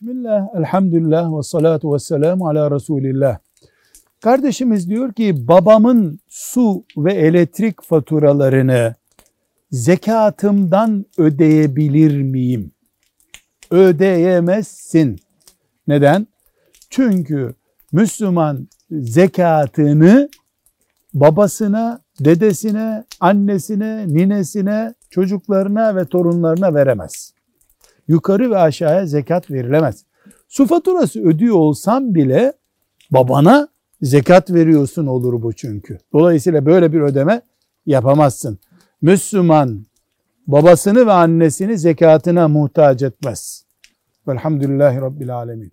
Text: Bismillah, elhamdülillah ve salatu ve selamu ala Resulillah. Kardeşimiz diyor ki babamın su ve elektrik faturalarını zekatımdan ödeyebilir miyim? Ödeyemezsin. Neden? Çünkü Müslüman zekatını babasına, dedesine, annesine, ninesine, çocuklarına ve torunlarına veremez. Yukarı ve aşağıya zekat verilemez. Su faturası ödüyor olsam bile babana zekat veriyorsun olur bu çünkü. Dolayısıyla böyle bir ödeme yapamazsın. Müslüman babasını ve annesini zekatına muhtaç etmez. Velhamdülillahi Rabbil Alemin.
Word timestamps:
Bismillah, 0.00 0.46
elhamdülillah 0.54 1.38
ve 1.38 1.42
salatu 1.42 1.94
ve 1.94 1.98
selamu 1.98 2.48
ala 2.48 2.70
Resulillah. 2.70 3.38
Kardeşimiz 4.20 4.88
diyor 4.90 5.12
ki 5.12 5.48
babamın 5.48 6.20
su 6.28 6.84
ve 6.96 7.14
elektrik 7.14 7.82
faturalarını 7.82 8.94
zekatımdan 9.70 11.06
ödeyebilir 11.18 12.22
miyim? 12.22 12.72
Ödeyemezsin. 13.70 15.16
Neden? 15.88 16.26
Çünkü 16.90 17.54
Müslüman 17.92 18.68
zekatını 18.90 20.28
babasına, 21.14 22.00
dedesine, 22.20 23.04
annesine, 23.20 24.08
ninesine, 24.08 24.94
çocuklarına 25.10 25.96
ve 25.96 26.04
torunlarına 26.04 26.74
veremez. 26.74 27.36
Yukarı 28.08 28.50
ve 28.50 28.58
aşağıya 28.58 29.06
zekat 29.06 29.50
verilemez. 29.50 30.04
Su 30.48 30.66
faturası 30.66 31.20
ödüyor 31.20 31.56
olsam 31.56 32.14
bile 32.14 32.52
babana 33.10 33.68
zekat 34.02 34.50
veriyorsun 34.50 35.06
olur 35.06 35.42
bu 35.42 35.52
çünkü. 35.52 35.98
Dolayısıyla 36.12 36.66
böyle 36.66 36.92
bir 36.92 37.00
ödeme 37.00 37.42
yapamazsın. 37.86 38.58
Müslüman 39.02 39.86
babasını 40.46 41.06
ve 41.06 41.12
annesini 41.12 41.78
zekatına 41.78 42.48
muhtaç 42.48 43.02
etmez. 43.02 43.64
Velhamdülillahi 44.28 45.00
Rabbil 45.00 45.36
Alemin. 45.36 45.72